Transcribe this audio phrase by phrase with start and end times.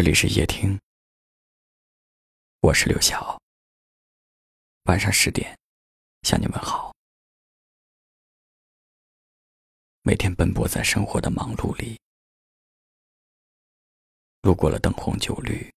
[0.00, 0.80] 这里是夜听，
[2.60, 3.38] 我是刘晓。
[4.84, 5.54] 晚上十点，
[6.22, 6.90] 向你问好。
[10.00, 12.00] 每天奔波在生活的忙碌里，
[14.40, 15.70] 路过了灯红酒绿，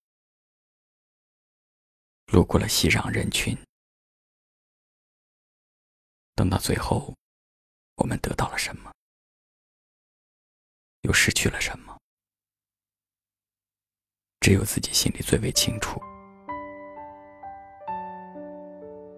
[2.28, 3.54] 路过了熙攘人群，
[6.34, 7.14] 等到最后，
[7.96, 8.90] 我们得到了什么，
[11.02, 11.93] 又失去了什么？
[14.44, 15.98] 只有自己心里最为清楚。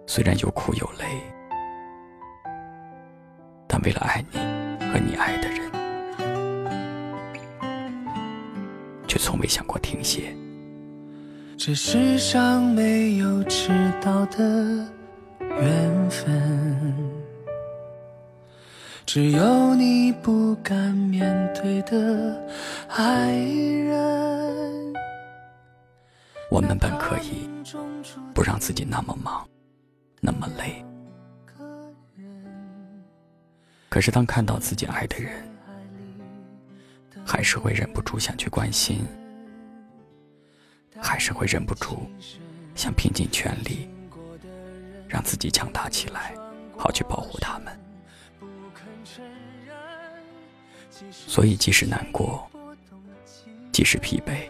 [0.07, 1.05] 虽然有苦有累，
[3.67, 4.39] 但为了爱你
[4.87, 5.69] 和你爱的人，
[9.09, 10.33] 却从未想过停歇。
[11.59, 14.39] 这世上没有迟到的
[15.41, 16.95] 缘分，
[19.05, 22.47] 只有你不敢面对的
[22.87, 24.46] 爱人。
[26.49, 27.49] 我们本可以
[28.35, 29.47] 不让自己那么忙，
[30.21, 30.85] 那么累，
[33.89, 35.47] 可是当看到自己爱的人，
[37.27, 39.05] 还是会忍不住想去关心，
[40.99, 42.09] 还是会忍不住
[42.75, 43.89] 想拼尽全力
[45.09, 46.35] 让自己强大起来，
[46.79, 47.79] 好去保护他们。
[51.11, 52.49] 所以，即使难过，
[53.73, 54.49] 即使疲惫。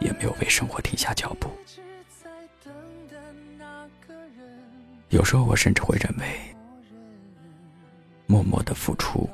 [0.00, 1.50] 也没有为生活停下脚步。
[5.10, 6.54] 有时候，我甚至会认为，
[8.26, 9.28] 默默的付出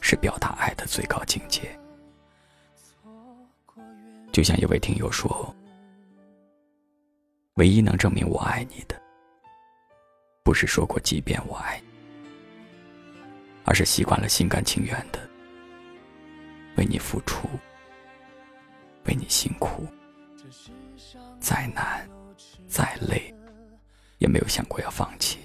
[0.00, 1.76] 是表达爱的最高境界。
[4.30, 5.54] 就像一位听友说
[7.56, 9.00] ：“唯一能证明我爱你的，
[10.44, 11.86] 不是说过即便我爱你，
[13.64, 15.18] 而是习惯了心甘情愿的
[16.76, 17.48] 为你付出。”
[19.32, 19.88] 辛苦，
[21.40, 22.06] 再难
[22.68, 23.34] 再累，
[24.18, 25.38] 也没有想过要放弃。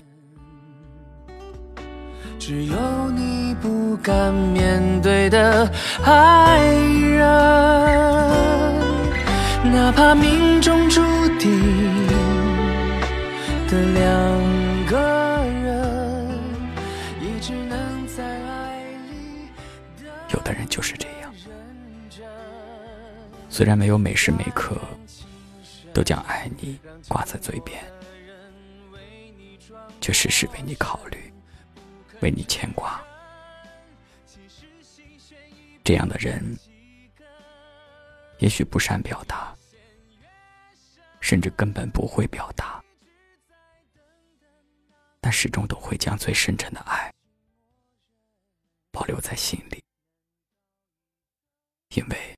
[2.38, 5.72] 只有你不敢面对的
[6.04, 7.24] 爱人，
[9.72, 11.02] 哪怕命中注
[11.40, 11.50] 定
[13.70, 14.06] 的两
[14.88, 15.00] 个
[15.64, 16.28] 人，
[17.22, 19.48] 也只能在爱里。
[20.34, 21.27] 有的人就是这样。
[23.58, 24.80] 虽然没有每时每刻
[25.92, 26.80] 都将爱你
[27.10, 27.84] 挂在嘴边，
[30.00, 31.34] 却时时为你考虑，
[32.22, 33.04] 为你牵挂。
[35.84, 36.56] 这样的人，
[38.38, 39.56] 也许不善表达，
[41.20, 42.80] 甚至根本不会表达，
[45.20, 47.12] 但始终都会将最深沉的爱
[48.92, 49.84] 保留在心里，
[51.96, 52.38] 因为。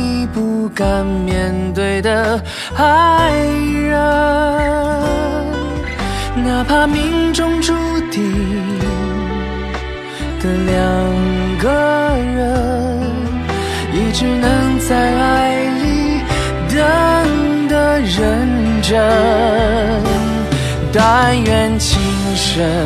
[0.73, 2.41] 敢面对的
[2.75, 3.31] 爱
[3.89, 3.99] 人。
[6.43, 7.73] 哪怕命中注
[8.09, 8.21] 定
[10.39, 10.77] 的两
[11.59, 11.69] 个
[12.35, 12.99] 人，
[13.93, 16.21] 也只能在爱里
[16.69, 16.77] 等
[17.67, 18.91] 的认真。
[20.93, 22.01] 但愿情
[22.35, 22.85] 深，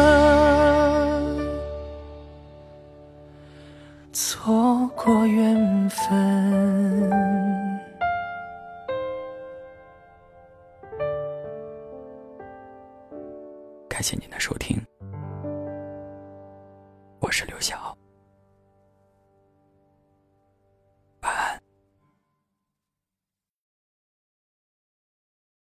[4.13, 7.09] 错过缘分？
[13.87, 14.77] 感谢您的收听，
[17.21, 17.97] 我是刘晓。